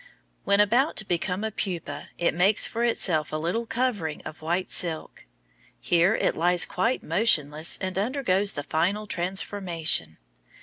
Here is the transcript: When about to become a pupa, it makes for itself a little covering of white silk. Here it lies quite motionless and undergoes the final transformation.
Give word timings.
When 0.45 0.59
about 0.59 0.95
to 0.95 1.05
become 1.07 1.43
a 1.43 1.51
pupa, 1.51 2.09
it 2.17 2.33
makes 2.33 2.65
for 2.65 2.83
itself 2.83 3.31
a 3.31 3.35
little 3.35 3.67
covering 3.67 4.23
of 4.23 4.41
white 4.41 4.67
silk. 4.71 5.27
Here 5.79 6.15
it 6.15 6.35
lies 6.35 6.65
quite 6.65 7.03
motionless 7.03 7.77
and 7.77 7.95
undergoes 7.99 8.53
the 8.53 8.63
final 8.63 9.05
transformation. 9.05 10.17